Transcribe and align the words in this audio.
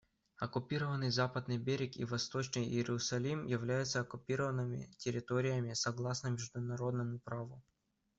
Оккупированный 0.39 1.11
Западный 1.11 1.59
берег 1.59 1.95
и 1.95 2.05
Восточный 2.05 2.65
Иерусалим 2.67 3.45
являются 3.45 3.99
оккупированными 3.99 4.89
территориями, 4.97 5.73
согласно 5.73 6.29
международному 6.29 7.19
праву. 7.19 7.61